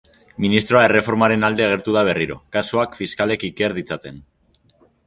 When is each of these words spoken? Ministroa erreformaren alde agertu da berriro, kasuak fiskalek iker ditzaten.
Ministroa 0.45 0.81
erreformaren 0.87 1.45
alde 1.49 1.67
agertu 1.67 1.95
da 1.99 2.03
berriro, 2.09 2.39
kasuak 2.59 2.99
fiskalek 3.03 3.47
iker 3.53 3.79
ditzaten. 3.81 4.23